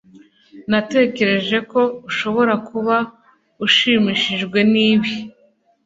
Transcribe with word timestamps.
natekereje 0.71 1.57
ko 1.71 1.81
ushobora 2.09 2.53
kuba 2.67 2.95
ushimishijwe 3.65 4.59
nibi 4.71 5.13